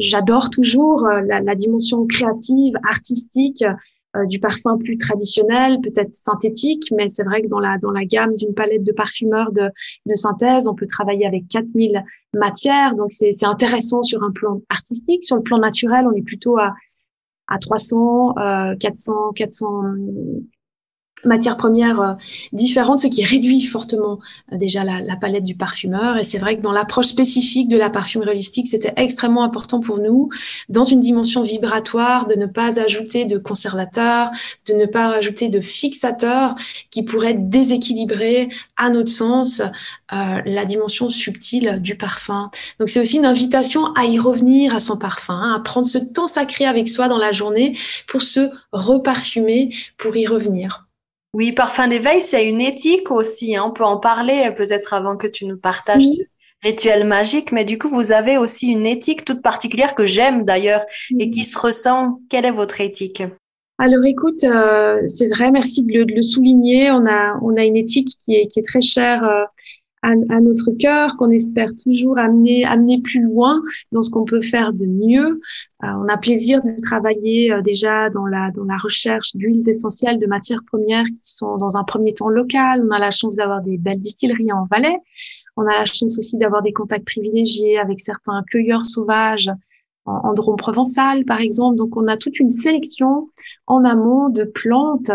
[0.00, 3.64] j'adore toujours euh, la, la, dimension créative, artistique
[4.16, 8.04] euh, du parfum plus traditionnel, peut-être synthétique, mais c'est vrai que dans la dans la
[8.04, 9.68] gamme d'une palette de parfumeurs de,
[10.06, 15.24] de synthèse, on peut travailler avec 4000 matières, donc c'est intéressant sur un plan artistique.
[15.24, 16.74] Sur le plan naturel, on est plutôt à
[17.48, 19.68] à 300, euh, 400, 400
[21.26, 22.12] matières premières euh,
[22.52, 24.18] différentes, ce qui réduit fortement
[24.52, 26.16] euh, déjà la, palette du parfumeur.
[26.18, 29.98] Et c'est vrai que dans l'approche spécifique de la parfumerie holistique, c'était extrêmement important pour
[29.98, 30.30] nous,
[30.68, 34.30] dans une dimension vibratoire, de ne pas ajouter de conservateurs,
[34.66, 36.54] de ne pas ajouter de fixateurs
[36.90, 39.62] qui pourraient déséquilibrer, à notre sens,
[40.12, 42.50] euh, la dimension subtile du parfum.
[42.78, 45.98] Donc c'est aussi une invitation à y revenir à son parfum, hein, à prendre ce
[45.98, 50.85] temps sacré avec soi dans la journée pour se reparfumer, pour y revenir.
[51.36, 53.56] Oui, parfum d'éveil, c'est une éthique aussi.
[53.56, 53.64] Hein.
[53.66, 56.22] On peut en parler euh, peut-être avant que tu nous partages ce
[56.64, 60.86] rituel magique, mais du coup, vous avez aussi une éthique toute particulière que j'aime d'ailleurs
[61.18, 62.20] et qui se ressent.
[62.30, 63.22] Quelle est votre éthique?
[63.76, 66.90] Alors écoute, euh, c'est vrai, merci de le, souligner.
[66.90, 69.22] On a, on a une éthique qui est, qui est très chère
[70.06, 73.60] à, notre cœur, qu'on espère toujours amener, amener plus loin
[73.92, 75.40] dans ce qu'on peut faire de mieux.
[75.82, 80.18] Euh, on a plaisir de travailler euh, déjà dans la, dans la recherche d'huiles essentielles,
[80.18, 82.82] de matières premières qui sont dans un premier temps locales.
[82.86, 84.96] On a la chance d'avoir des belles distilleries en Valais.
[85.56, 89.50] On a la chance aussi d'avoir des contacts privilégiés avec certains cueilleurs sauvages
[90.04, 91.76] en, en Drôme provençal, par exemple.
[91.76, 93.28] Donc, on a toute une sélection
[93.66, 95.10] en amont de plantes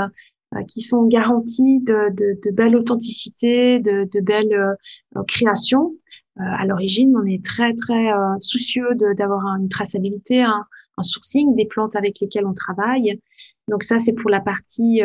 [0.67, 5.95] qui sont garanties de, de, de belle authenticité, de, de belles euh, créations.
[6.39, 8.09] Euh, à l'origine, on est très très
[8.39, 8.87] soucieux
[9.17, 10.65] d'avoir une traçabilité, un,
[11.01, 13.19] sourcing des plantes avec lesquelles on travaille.
[13.67, 15.01] Donc ça, c'est pour la partie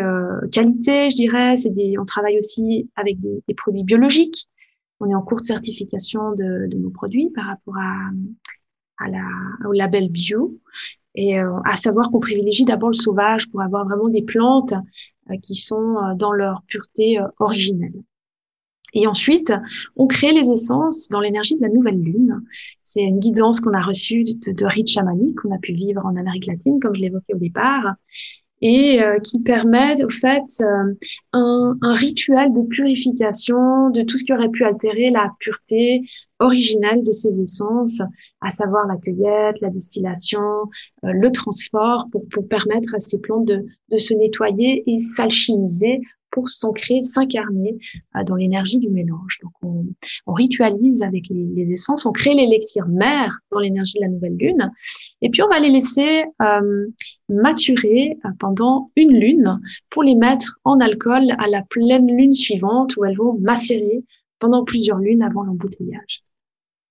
[0.52, 1.54] qualité, je dirais.
[1.70, 4.46] Des, on travaille aussi avec des, des, produits biologiques.
[5.00, 8.10] On est en cours de certification de, de nos produits par rapport à,
[8.98, 9.24] à la,
[9.66, 10.58] au label bio.
[11.18, 14.74] Et à savoir qu'on privilégie d'abord le sauvage pour avoir vraiment des plantes
[15.30, 17.94] euh, qui sont euh, dans leur pureté euh, originelle.
[18.94, 19.52] Et ensuite,
[19.96, 22.42] on crée les essences dans l'énergie de la nouvelle lune.
[22.82, 26.14] C'est une guidance qu'on a reçue de, de rites chamaniques qu'on a pu vivre en
[26.14, 27.96] Amérique latine, comme je l'évoquais au départ,
[28.62, 30.94] et euh, qui permet au fait euh,
[31.32, 36.02] un, un, rituel de purification de tout ce qui aurait pu altérer la pureté
[36.38, 38.02] originelle de ces essences,
[38.40, 40.40] à savoir la cueillette, la distillation,
[41.04, 46.00] euh, le transport, pour, pour permettre à ces plantes de, de se nettoyer et s'alchimiser
[46.36, 47.78] pour s'ancrer, s'incarner
[48.14, 49.38] euh, dans l'énergie du mélange.
[49.42, 49.86] Donc on,
[50.26, 54.36] on ritualise avec les, les, essences, on crée l'élixir mère dans l'énergie de la nouvelle
[54.36, 54.70] lune,
[55.22, 56.86] et puis on va les laisser euh,
[57.30, 62.96] maturer euh, pendant une lune pour les mettre en alcool à la pleine lune suivante
[62.96, 64.04] où elles vont macérer
[64.38, 66.22] pendant plusieurs lunes avant l'embouteillage.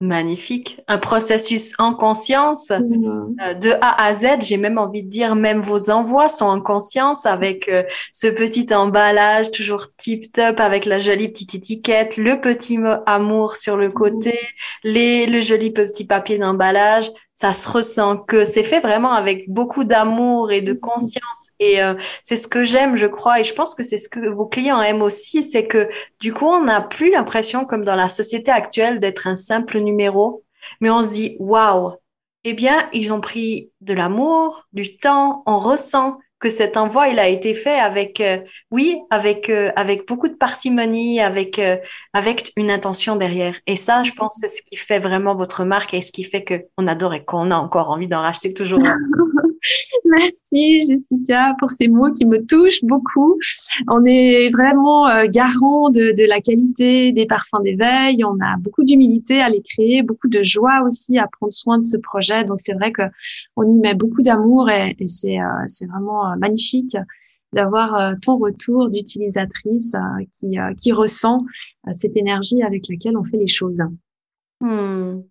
[0.02, 0.82] Magnifique.
[0.90, 3.36] Un processus en conscience mmh.
[3.42, 4.42] euh, de A à Z.
[4.42, 8.74] J'ai même envie de dire, même vos envois sont en conscience avec euh, ce petit
[8.74, 13.90] emballage toujours tip top avec la jolie petite étiquette, le petit mot amour sur le
[13.90, 14.90] côté, mmh.
[14.90, 19.84] les, le joli petit papier d'emballage ça se ressent, que c'est fait vraiment avec beaucoup
[19.84, 20.80] d'amour et de mm-hmm.
[20.80, 21.50] conscience.
[21.60, 21.94] Et euh,
[22.24, 24.82] c'est ce que j'aime, je crois, et je pense que c'est ce que vos clients
[24.82, 29.00] aiment aussi, c'est que du coup, on n'a plus l'impression, comme dans la société actuelle,
[29.00, 30.44] d'être un simple numéro,
[30.80, 31.92] mais on se dit, waouh,
[32.46, 37.20] eh bien, ils ont pris de l'amour, du temps, on ressent que cet envoi il
[37.20, 38.40] a été fait avec euh,
[38.72, 41.78] oui avec euh, avec beaucoup de parcimonie avec euh,
[42.14, 43.60] avec une intention derrière.
[43.68, 46.44] Et ça je pense c'est ce qui fait vraiment votre marque et ce qui fait
[46.44, 48.80] que on adore et qu'on a encore envie d'en racheter toujours
[50.06, 53.38] Merci Jessica pour ces mots qui me touchent beaucoup.
[53.88, 58.24] On est vraiment euh, garant de, la qualité des parfums d'éveil.
[58.24, 61.84] On a beaucoup d'humilité à les créer, beaucoup de joie aussi à prendre soin de
[61.84, 62.44] ce projet.
[62.44, 63.04] Donc c'est vrai que
[63.56, 66.98] on y met beaucoup d'amour et, euh, c'est vraiment euh, magnifique
[67.54, 69.96] d'avoir ton retour d'utilisatrice
[70.34, 71.46] qui qui ressent
[71.92, 73.82] cette énergie avec laquelle on fait les choses.
[74.60, 75.22] Hmm.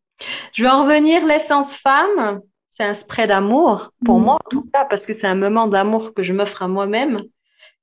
[0.52, 2.40] Je vais en revenir l'essence femme
[2.74, 4.22] c'est un spray d'amour, pour mm.
[4.24, 7.20] moi en tout cas, parce que c'est un moment d'amour que je m'offre à moi-même.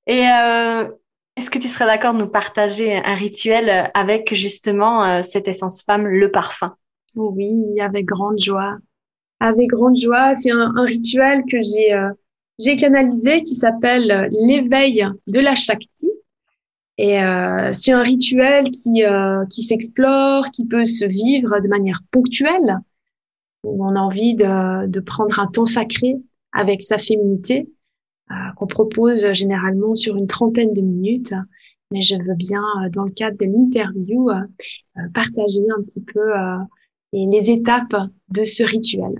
[0.06, 0.90] Et euh,
[1.38, 5.82] est-ce que tu serais d'accord de nous partager un rituel avec justement euh, cette essence
[5.82, 6.76] femme, le parfum?
[7.16, 8.78] Oui, avec grande joie.
[9.40, 12.10] Avec grande joie, c'est un, rituel que j'ai euh,
[12.60, 16.12] j'ai canalisé qui s'appelle l'éveil de la Shakti.
[16.98, 17.18] Et
[17.74, 19.04] c'est un rituel qui,
[19.50, 22.78] qui s'explore, qui peut se vivre de manière ponctuelle
[23.64, 26.16] où on a envie de, de prendre un temps sacré
[26.52, 27.70] avec sa féminité,
[28.32, 31.34] euh, qu'on propose généralement sur une trentaine de minutes.
[31.92, 34.40] Mais je veux bien, euh, dans le cadre de l'interview, euh,
[35.14, 36.32] partager un petit peu
[37.12, 37.96] les étapes
[38.30, 39.12] de ce rituel.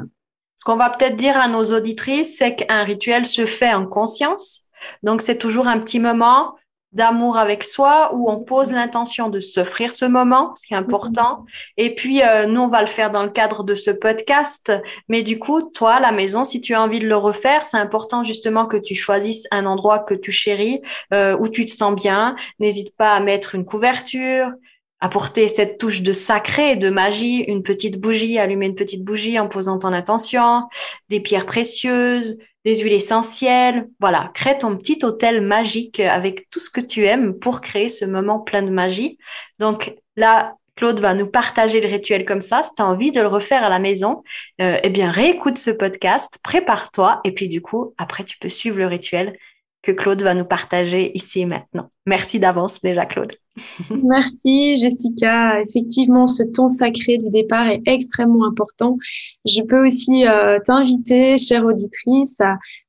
[0.56, 4.64] Ce qu'on va peut-être dire à nos auditrices, c'est qu'un rituel se fait en conscience.
[5.04, 6.56] Donc, c'est toujours un petit moment
[6.92, 11.46] d'amour avec soi où on pose l'intention de s'offrir ce moment, ce qui est important.
[11.78, 14.74] Et puis, euh, nous, on va le faire dans le cadre de ce podcast.
[15.08, 17.78] Mais du coup, toi, à la maison, si tu as envie de le refaire, c'est
[17.78, 20.82] important justement que tu choisisses un endroit que tu chéris,
[21.14, 22.36] euh, où tu te sens bien.
[22.60, 24.52] N'hésite pas à mettre une couverture,
[25.00, 29.48] apporter cette touche de sacré, de magie, une petite bougie, allumer une petite bougie en
[29.48, 30.68] posant ton attention,
[31.10, 33.88] des pierres précieuses, des huiles essentielles.
[34.00, 38.06] Voilà, crée ton petit hôtel magique avec tout ce que tu aimes pour créer ce
[38.06, 39.18] moment plein de magie.
[39.60, 42.64] Donc là, Claude va nous partager le rituel comme ça.
[42.64, 44.24] Si tu as envie de le refaire à la maison,
[44.62, 48.80] euh, eh bien, réécoute ce podcast, prépare-toi et puis du coup, après, tu peux suivre
[48.80, 49.38] le rituel
[49.82, 51.92] que Claude va nous partager ici et maintenant.
[52.06, 53.34] Merci d'avance déjà, Claude.
[54.04, 55.62] Merci, Jessica.
[55.62, 58.98] Effectivement, ce temps sacré du départ est extrêmement important.
[59.46, 62.42] Je peux aussi euh, t'inviter, chère auditrice,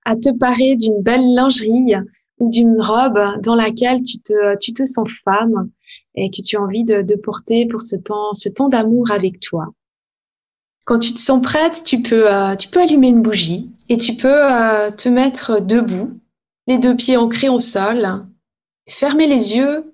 [0.04, 1.94] à, te parer d'une belle lingerie
[2.38, 5.70] ou d'une robe dans laquelle tu te, sens femme
[6.14, 9.40] et que tu as envie de, de porter pour ce temps, ce temps d'amour avec
[9.40, 9.66] toi.
[10.84, 14.14] Quand tu te sens prête, tu peux, euh, tu peux allumer une bougie et tu
[14.14, 16.20] peux euh, te mettre debout
[16.66, 18.24] les deux pieds ancrés au sol,
[18.88, 19.91] fermer les yeux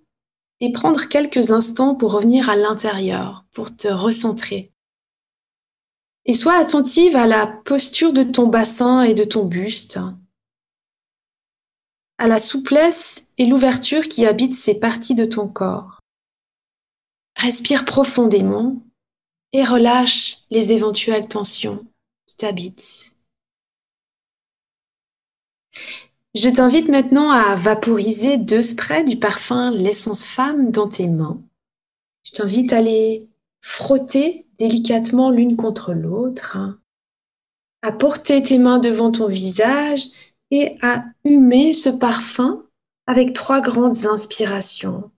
[0.61, 4.73] et prendre quelques instants pour revenir à l'intérieur, pour te recentrer.
[6.25, 9.99] Et sois attentive à la posture de ton bassin et de ton buste,
[12.18, 16.01] à la souplesse et l'ouverture qui habitent ces parties de ton corps.
[17.37, 18.83] Respire profondément
[19.53, 21.87] et relâche les éventuelles tensions
[22.27, 23.16] qui t'habitent.
[26.35, 31.41] Je t'invite maintenant à vaporiser deux sprays du parfum L'essence femme dans tes mains.
[32.23, 33.29] Je t'invite à les
[33.61, 36.59] frotter délicatement l'une contre l'autre,
[37.83, 40.03] à porter tes mains devant ton visage
[40.51, 42.67] et à humer ce parfum
[43.07, 45.11] avec trois grandes inspirations.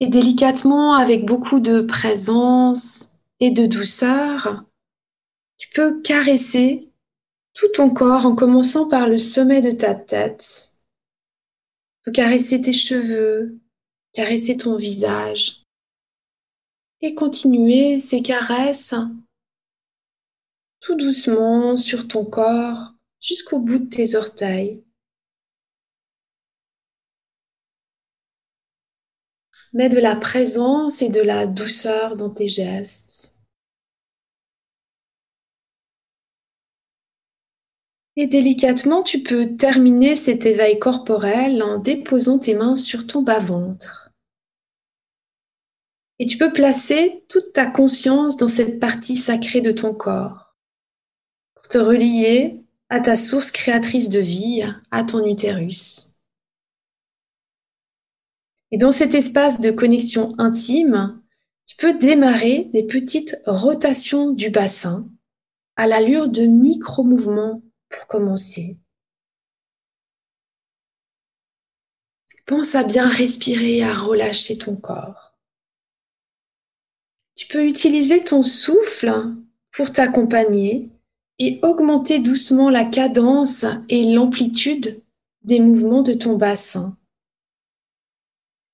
[0.00, 4.64] Et délicatement, avec beaucoup de présence et de douceur,
[5.58, 6.89] tu peux caresser
[7.54, 10.72] tout ton corps en commençant par le sommet de ta tête.
[10.72, 13.58] Tu peux caresser tes cheveux,
[14.12, 15.64] caresser ton visage
[17.00, 18.94] et continuer ces caresses
[20.80, 24.82] tout doucement sur ton corps jusqu'au bout de tes orteils.
[29.72, 33.39] Mets de la présence et de la douceur dans tes gestes.
[38.16, 44.10] Et délicatement, tu peux terminer cet éveil corporel en déposant tes mains sur ton bas-ventre.
[46.18, 50.54] Et tu peux placer toute ta conscience dans cette partie sacrée de ton corps
[51.54, 56.08] pour te relier à ta source créatrice de vie, à ton utérus.
[58.72, 61.20] Et dans cet espace de connexion intime,
[61.66, 65.08] tu peux démarrer des petites rotations du bassin
[65.76, 68.78] à l'allure de micro-mouvements pour commencer.
[72.46, 75.36] Pense à bien respirer, à relâcher ton corps.
[77.36, 79.12] Tu peux utiliser ton souffle
[79.72, 80.90] pour t'accompagner
[81.38, 85.02] et augmenter doucement la cadence et l'amplitude
[85.42, 86.96] des mouvements de ton bassin.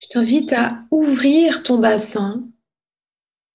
[0.02, 2.48] Je t'invite à ouvrir ton bassin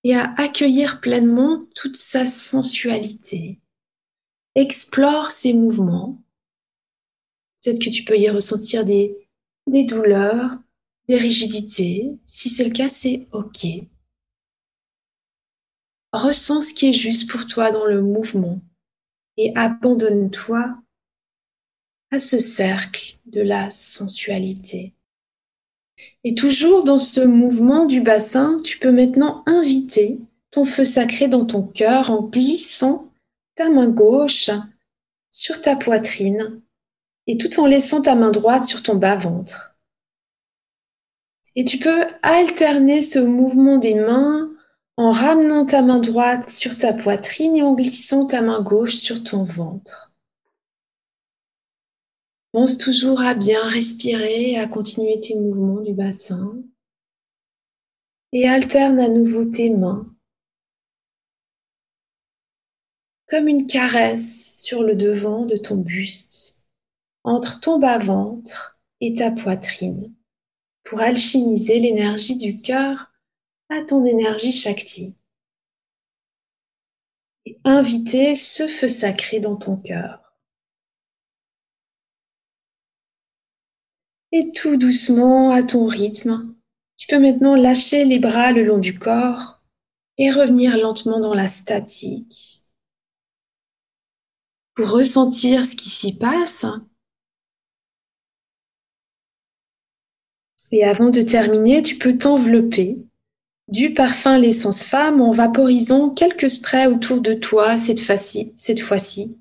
[0.04, 3.60] et à accueillir pleinement toute sa sensualité.
[4.56, 6.22] Explore ces mouvements.
[7.64, 9.16] Peut-être que tu peux y ressentir des,
[9.68, 10.58] douleurs,
[11.08, 12.12] des rigidités.
[12.26, 13.66] Si c'est le cas, c'est OK.
[16.12, 18.60] Ressens ce qui est juste pour toi dans le mouvement
[19.38, 20.76] et abandonne-toi
[22.12, 24.94] à ce cercle de la sensualité.
[26.24, 31.46] Et toujours dans ce mouvement du bassin, tu peux maintenant inviter ton feu sacré dans
[31.46, 33.11] ton cœur en glissant
[33.56, 34.50] ta main gauche
[35.30, 36.62] sur ta poitrine
[37.28, 39.76] et tout en laissant ta main droite sur ton bas-ventre.
[41.56, 44.50] Et tu peux alterner ce mouvement des mains
[44.98, 49.24] en ramenant ta main droite sur ta poitrine et en glissant ta main gauche sur
[49.24, 50.14] ton ventre.
[52.52, 56.56] Pense toujours à bien respirer, à continuer tes mouvements du bassin
[58.34, 60.06] et alterne à nouveau tes mains
[63.32, 66.66] comme une caresse sur le devant de ton buste
[67.24, 70.14] entre ton bas-ventre et ta poitrine
[70.84, 73.10] pour alchimiser l'énergie du cœur
[73.70, 75.16] à ton énergie Shakti.
[77.46, 80.36] Et inviter ce feu sacré dans ton cœur.
[84.34, 86.54] Et tout doucement, à ton rythme,
[86.98, 89.62] tu peux maintenant lâcher les bras le long du corps
[90.18, 92.61] et revenir lentement dans la statique
[94.84, 96.66] ressentir ce qui s'y passe.
[100.72, 102.98] Et avant de terminer, tu peux t'envelopper
[103.68, 109.38] du parfum l'essence femme en vaporisant quelques sprays autour de toi cette fois-ci, cette fois-ci,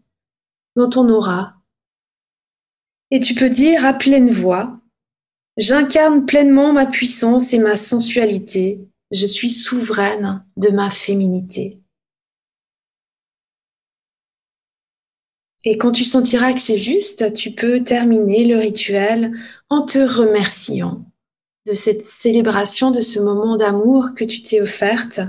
[0.76, 1.54] dans ton aura.
[3.10, 4.76] Et tu peux dire à pleine voix,
[5.56, 11.80] j'incarne pleinement ma puissance et ma sensualité, je suis souveraine de ma féminité.
[15.64, 19.32] Et quand tu sentiras que c'est juste, tu peux terminer le rituel
[19.68, 21.04] en te remerciant
[21.66, 25.20] de cette célébration, de ce moment d'amour que tu t'es offerte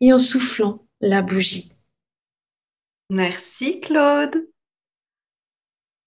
[0.00, 1.68] et en soufflant la bougie.
[3.10, 4.48] Merci Claude.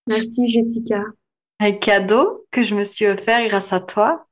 [0.07, 1.03] Merci Jessica.
[1.59, 4.27] Un cadeau que je me suis offert grâce à toi.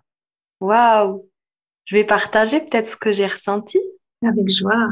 [0.60, 1.30] Waouh.
[1.86, 3.78] Je vais partager peut-être ce que j'ai ressenti.
[4.26, 4.90] Avec joie.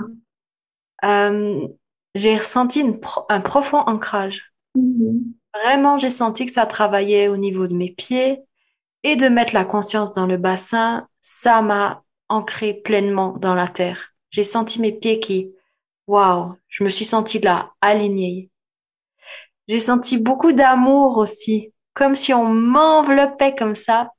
[1.04, 1.68] Euh,
[2.16, 2.84] j'ai ressenti
[3.30, 4.52] un profond ancrage.
[4.76, 5.22] Mm-hmm.
[5.54, 8.42] Vraiment, j'ai senti que ça travaillait au niveau de mes pieds,
[9.06, 14.16] et de mettre la conscience dans le bassin, ça m'a ancré pleinement dans la terre.
[14.32, 15.52] J'ai senti mes pieds qui,
[16.08, 18.50] waouh, je me suis sentie là, alignée.
[19.68, 24.10] J'ai senti beaucoup d'amour aussi, comme si on m'enveloppait comme ça,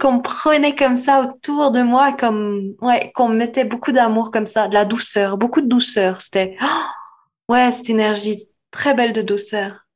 [0.00, 4.68] qu'on prenait comme ça autour de moi, comme, ouais, qu'on mettait beaucoup d'amour comme ça,
[4.68, 6.22] de la douceur, beaucoup de douceur.
[6.22, 6.56] C'était,
[7.48, 9.86] ouais, cette énergie très belle de douceur.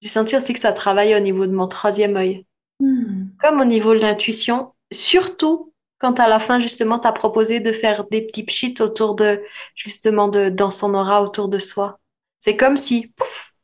[0.00, 2.46] J'ai senti aussi que ça travaillait au niveau de mon troisième œil.
[2.80, 3.28] Hmm.
[3.40, 7.72] Comme au niveau de l'intuition, surtout quand à la fin, justement, tu as proposé de
[7.72, 9.42] faire des petits pchits autour de,
[9.74, 11.98] justement, de, dans son aura autour de soi.
[12.38, 13.54] C'est comme si, pouf,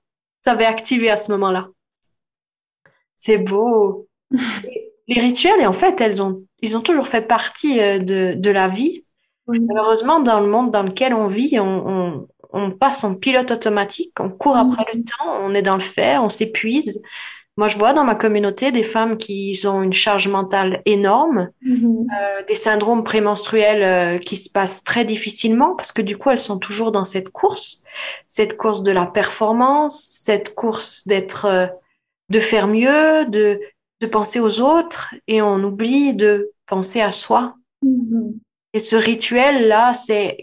[0.45, 1.69] ça avait activé à ce moment-là.
[3.17, 4.09] C'est beau.
[5.09, 8.51] Les rituels, et en fait, elles ont, ils ont toujours fait partie euh, de, de
[8.51, 9.05] la vie.
[9.49, 14.13] Malheureusement, dans le monde dans lequel on vit, on, on, on passe en pilote automatique,
[14.21, 14.73] on court mm.
[14.73, 17.03] après le temps, on est dans le fer, on s'épuise.
[17.59, 22.07] Moi, je vois dans ma communauté des femmes qui ont une charge mentale énorme, mm-hmm.
[22.19, 26.39] euh, des syndromes prémenstruels euh, qui se passent très difficilement parce que du coup, elles
[26.39, 27.83] sont toujours dans cette course,
[28.27, 31.67] cette course de la performance, cette course d'être, euh,
[32.31, 33.61] de faire mieux, de,
[34.03, 37.55] de penser aux autres et on oublie de penser à soi.
[37.85, 38.35] Mm-hmm.
[38.75, 40.39] Et ce rituel-là, c'est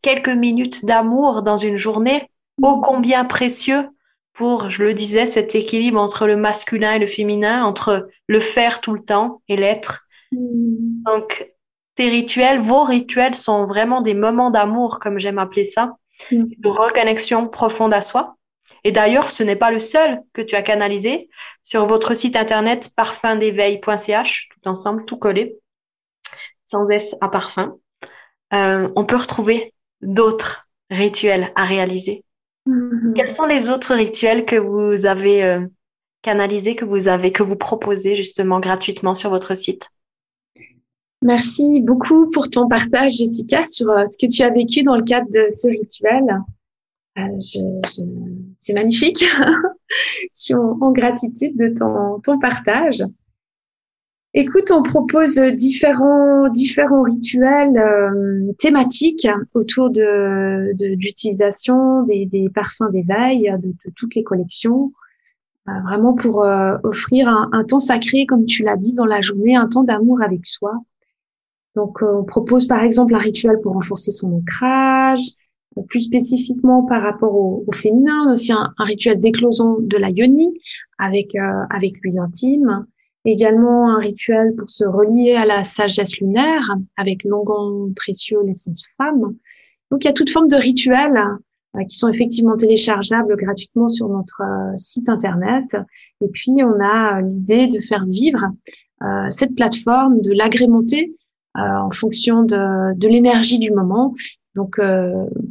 [0.00, 2.28] quelques minutes d'amour dans une journée,
[2.62, 3.88] ô combien précieux
[4.32, 8.80] pour, je le disais, cet équilibre entre le masculin et le féminin, entre le faire
[8.80, 10.06] tout le temps et l'être.
[10.30, 11.02] Mm.
[11.04, 11.46] Donc,
[11.94, 15.96] tes rituels, vos rituels sont vraiment des moments d'amour, comme j'aime appeler ça,
[16.30, 16.44] mm.
[16.56, 18.36] de reconnexion profonde à soi.
[18.84, 21.28] Et d'ailleurs, ce n'est pas le seul que tu as canalisé
[21.62, 25.58] sur votre site internet parfumdéveil.ch, tout ensemble, tout collé,
[26.64, 27.76] sans S à parfum.
[28.54, 32.22] Euh, on peut retrouver d'autres rituels à réaliser.
[32.68, 33.14] Mm-hmm.
[33.14, 35.66] Quels sont les autres rituels que vous avez euh,
[36.22, 39.88] canalisés, que vous avez, que vous proposez justement gratuitement sur votre site?
[41.22, 45.04] Merci beaucoup pour ton partage, Jessica, sur euh, ce que tu as vécu dans le
[45.04, 46.24] cadre de ce rituel.
[47.18, 47.40] Euh,
[48.56, 49.24] c'est magnifique.
[49.24, 53.02] je suis en, gratitude de ton, ton partage.
[54.34, 62.90] Écoute, on propose différents différents rituels euh, thématiques autour de, de l'utilisation des, des, parfums
[62.90, 64.90] d'éveil de, de, toutes les collections,
[65.68, 66.46] euh, vraiment pour
[66.82, 70.22] offrir un, un, temps sacré, comme tu l'as dit dans la journée, un temps d'amour
[70.22, 70.72] avec soi.
[71.74, 75.20] Donc, on propose par exemple un rituel pour renforcer son ancrage,
[75.88, 80.52] plus spécifiquement par rapport au, au féminin, aussi un, un rituel d'éclosion de la yoni
[80.98, 81.34] avec
[81.70, 82.86] avec l'huile intime
[83.24, 89.34] également un rituel pour se relier à la sagesse lunaire avec l'onguent précieux, l'essence femme.
[89.90, 91.22] Donc il y a toute forme de rituels
[91.76, 95.76] euh, qui sont effectivement téléchargeables gratuitement sur notre euh, site internet.
[96.20, 98.44] Et puis on a l'idée de faire vivre
[99.02, 101.14] euh, cette plateforme, de l'agrémenter
[101.54, 104.14] en fonction de, de l'énergie du moment.
[104.54, 104.78] Donc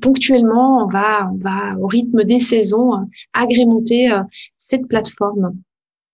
[0.02, 4.12] ponctuellement, on va, on va au rythme des saisons agrémenter
[4.58, 5.56] cette plateforme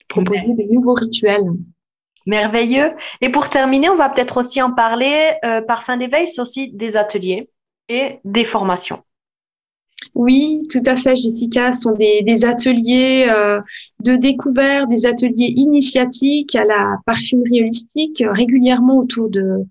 [0.08, 1.52] proposer de nouveaux rituels.
[2.26, 2.92] Merveilleux.
[3.22, 5.32] Et pour terminer, on va peut-être aussi en parler.
[5.46, 7.50] Euh, Parfum d'éveil, c'est aussi des ateliers
[7.88, 9.02] et des formations.
[10.14, 11.72] Oui, tout à fait, Jessica.
[11.72, 13.62] Ce sont des, des ateliers euh,
[14.04, 19.66] de découverte, des ateliers initiatiques à la parfumerie holistique, régulièrement autour de,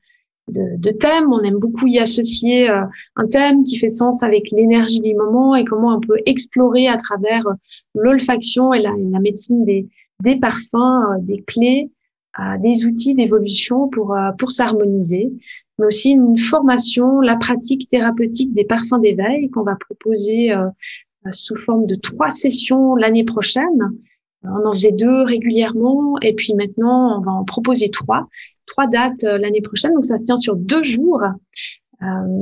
[0.49, 1.33] de, de, thèmes.
[1.33, 2.83] On aime beaucoup y associer euh,
[3.17, 6.97] un thème qui fait sens avec l'énergie du moment et comment on peut explorer à
[6.97, 7.45] travers
[7.95, 9.89] l'olfaction et la, la médecine des,
[10.23, 11.91] des parfums, euh, des clés,
[12.39, 15.33] euh, des outils d'évolution pour, euh, pour s'harmoniser,
[15.79, 20.53] mais aussi une formation, la pratique thérapeutique des parfums d'éveil qu'on va proposer
[21.33, 23.91] sous forme de trois sessions l'année prochaine.
[24.49, 28.27] On en faisait deux régulièrement et puis maintenant on va en proposer trois,
[28.67, 29.95] trois dates l'année prochaine.
[29.95, 31.23] Donc ça se tient sur deux jours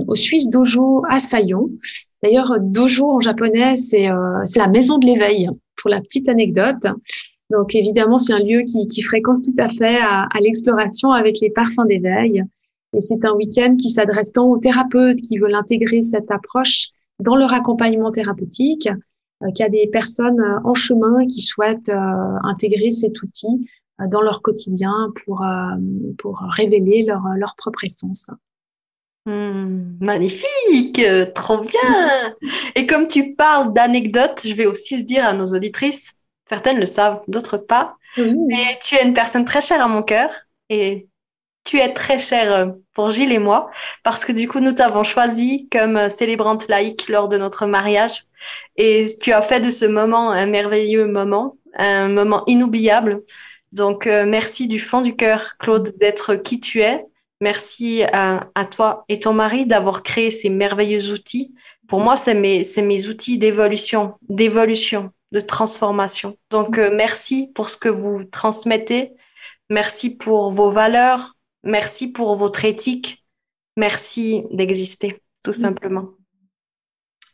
[0.09, 1.71] au Suisse Dojo à Sayon.
[2.23, 4.09] D'ailleurs, Dojo en japonais, c'est
[4.45, 6.87] c'est la maison de l'éveil pour la petite anecdote.
[7.51, 11.41] Donc évidemment, c'est un lieu qui, qui, fréquence tout à fait à, à l'exploration avec
[11.41, 12.43] les parfums d'éveil.
[12.95, 16.91] Et c'est un week-end qui s'adresse tant aux thérapeutes qui veulent intégrer cette approche
[17.21, 18.97] dans leur accompagnement thérapeutique, euh,
[19.53, 23.69] qu'il y a des personnes euh, en chemin qui souhaitent euh, intégrer cet outil
[24.01, 25.45] euh, dans leur quotidien pour,
[26.19, 28.31] pour révéler leur, leur propre essence.
[29.27, 31.01] Mmh, magnifique,
[31.35, 32.35] trop bien.
[32.75, 36.87] Et comme tu parles d'anecdotes, je vais aussi le dire à nos auditrices, Certaines le
[36.87, 37.97] savent, d'autres pas.
[38.17, 40.31] Mais tu es une personne très chère à mon cœur
[40.69, 41.09] et
[41.65, 43.71] tu es très chère euh, pour Gilles et moi
[44.03, 48.27] parce que du coup, nous t'avons choisi comme euh, célébrante laïque lors de notre mariage
[48.77, 53.23] et tu as fait de ce moment un merveilleux moment, un moment inoubliable.
[53.73, 57.05] Donc, euh, merci du fond du cœur, Claude, d'être qui tu es.
[57.41, 61.53] Merci à, toi et ton mari d'avoir créé ces merveilleux outils.
[61.89, 66.39] Pour moi, c'est mes, mes outils d'évolution, d'évolution, de transformation.
[66.51, 69.13] Donc, merci pour ce que vous transmettez.
[69.69, 71.34] Merci pour vos valeurs.
[71.65, 73.27] Merci pour votre éthique.
[73.77, 76.11] Merci d'exister, tout simplement.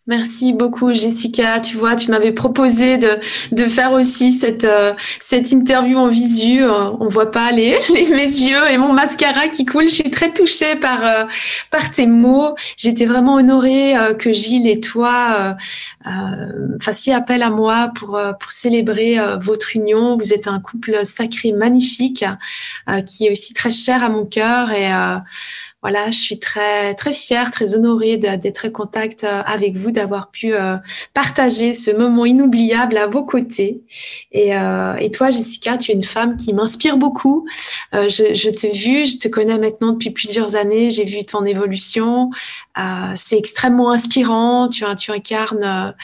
[0.07, 1.61] Merci beaucoup, Jessica.
[1.61, 3.19] Tu vois, tu m'avais proposé de,
[3.53, 6.65] de faire aussi cette, euh, cette interview en visu.
[6.65, 9.85] Euh, on voit pas les, les, mes yeux et mon mascara qui coule.
[9.85, 11.25] Je suis très touchée par, euh,
[11.71, 12.55] par tes mots.
[12.79, 15.57] J'étais vraiment honorée que Gilles et toi
[16.81, 20.17] fassiez appel à moi pour, pour célébrer votre union.
[20.17, 22.25] Vous êtes un couple sacré, magnifique,
[23.07, 24.91] qui est aussi très cher à mon cœur et
[25.83, 30.31] voilà, je suis très très fière, très honorée d'être en contact euh, avec vous, d'avoir
[30.31, 30.77] pu euh,
[31.15, 33.81] partager ce moment inoubliable à vos côtés.
[34.33, 37.47] Et, euh, et toi, Jessica, tu es une femme qui m'inspire beaucoup.
[37.95, 40.91] Euh, je, je t'ai vue, je te connais maintenant depuis plusieurs années.
[40.91, 42.31] J'ai vu ton évolution.
[42.79, 44.69] Euh, c'est extrêmement inspirant.
[44.69, 45.95] Tu, tu incarnes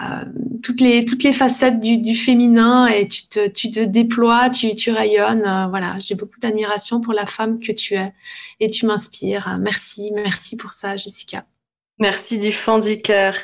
[0.00, 0.24] euh,
[0.62, 4.90] toutes les toutes les facettes du, féminin et tu te tu te déploies, tu tu
[4.90, 5.44] rayonnes.
[5.44, 8.12] Euh, voilà, j'ai beaucoup d'admiration pour la femme que tu es
[8.60, 9.58] et tu m'inspires.
[9.60, 11.44] Merci, merci pour ça, Jessica.
[11.98, 13.34] Merci du fond du cœur.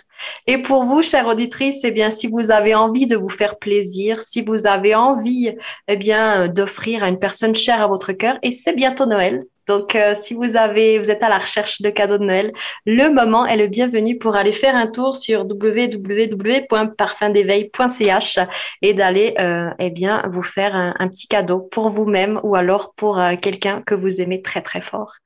[0.46, 4.22] Et pour vous, chère auditrice, eh bien, si vous avez envie de vous faire plaisir,
[4.22, 5.55] si vous avez envie,
[5.86, 9.44] eh bien, d'offrir à une personne chère à votre cœur, et c'est bientôt Noël.
[9.68, 12.52] Donc, euh, si vous avez, vous êtes à la recherche de cadeaux de Noël,
[12.86, 18.38] le moment est le bienvenu pour aller faire un tour sur www.parfumdéveil.ch
[18.82, 23.20] et d'aller, euh, eh bien, vous faire un, petit cadeau pour vous-même ou alors pour
[23.20, 25.16] euh, quelqu'un que vous aimez très très fort.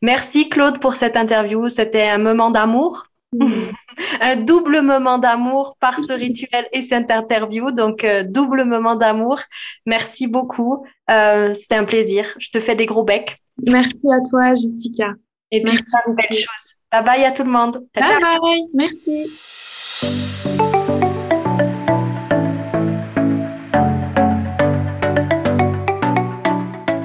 [0.00, 1.68] Merci Claude pour cette interview.
[1.68, 3.06] C'était un moment d'amour.
[4.20, 7.72] un double moment d'amour par ce rituel et cette interview.
[7.72, 9.40] Donc, euh, double moment d'amour.
[9.86, 10.86] Merci beaucoup.
[11.10, 12.32] Euh, C'était un plaisir.
[12.38, 13.36] Je te fais des gros becs.
[13.66, 15.14] Merci à toi, Jessica.
[15.50, 16.74] Et puis, plein de belles choses.
[16.92, 17.84] Bye bye à tout le monde.
[17.94, 18.62] Bye bye.
[18.74, 19.26] Merci.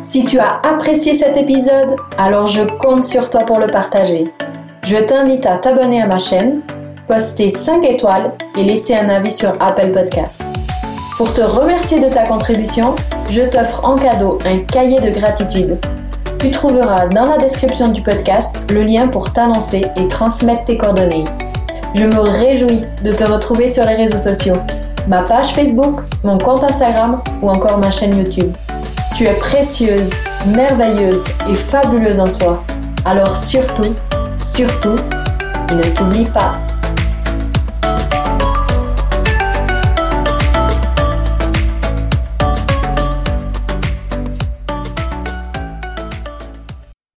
[0.02, 4.32] Si tu as apprécié cet épisode, alors je compte sur toi pour le partager.
[4.84, 6.62] Je t'invite à t'abonner à ma chaîne,
[7.08, 10.44] poster 5 étoiles et laisser un avis sur Apple Podcast.
[11.18, 12.96] Pour te remercier de ta contribution,
[13.30, 15.80] je t'offre en cadeau un cahier de gratitude.
[16.44, 21.24] Tu trouveras dans la description du podcast le lien pour t'annoncer et transmettre tes coordonnées.
[21.96, 24.58] Je me réjouis de te retrouver sur les réseaux sociaux,
[25.08, 28.54] ma page Facebook, mon compte Instagram ou encore ma chaîne YouTube.
[29.16, 30.10] Tu es précieuse,
[30.48, 32.62] merveilleuse et fabuleuse en soi.
[33.06, 33.96] Alors surtout,
[34.36, 34.96] Surtout,
[35.72, 36.58] ne t'oublie pas.